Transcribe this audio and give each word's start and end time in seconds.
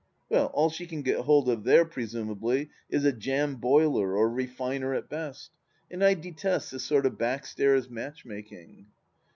Well, 0.29 0.47
all 0.47 0.71
she 0.71 0.87
can 0.87 1.03
get 1.03 1.19
hold 1.25 1.47
of 1.47 1.63
there 1.63 1.85
presumably 1.85 2.71
is 2.89 3.05
a 3.05 3.11
jam 3.11 3.57
boiler 3.57 4.17
or 4.17 4.31
refiner 4.31 4.95
at 4.95 5.09
best, 5.09 5.51
and 5.91 6.03
I 6.03 6.15
detest 6.15 6.71
this 6.71 6.83
sort 6.83 7.05
of 7.05 7.19
backstairs 7.19 7.87
matchmaking. 7.87 8.87